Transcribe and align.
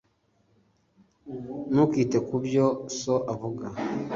Ntukite 1.71 2.17
ku 2.27 2.35
byo 2.45 2.65
so 2.99 3.15
avuga 3.33 3.65